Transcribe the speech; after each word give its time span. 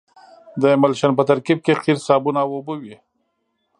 د 0.61 0.63
املشن 0.75 1.11
په 1.17 1.23
ترکیب 1.29 1.59
کې 1.65 1.73
قیر 1.83 1.97
صابون 2.07 2.35
او 2.43 2.49
اوبه 2.55 2.75
وي 2.81 2.95